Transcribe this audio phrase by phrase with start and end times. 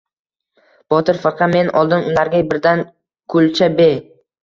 [0.93, 2.85] Botir firqa.— Men oldin ularga bittadan
[3.37, 3.93] kulcha be-